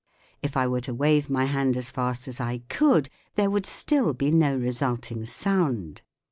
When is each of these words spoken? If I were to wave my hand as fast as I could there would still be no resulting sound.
If 0.41 0.57
I 0.57 0.65
were 0.65 0.81
to 0.81 0.95
wave 0.95 1.29
my 1.29 1.45
hand 1.45 1.77
as 1.77 1.91
fast 1.91 2.27
as 2.27 2.41
I 2.41 2.63
could 2.69 3.07
there 3.35 3.51
would 3.51 3.67
still 3.67 4.15
be 4.15 4.31
no 4.31 4.55
resulting 4.57 5.27
sound. 5.27 6.01